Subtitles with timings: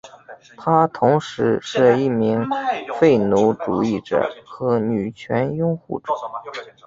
[0.57, 2.43] 他同时是一名
[2.99, 6.11] 废奴主义者和女权拥护者。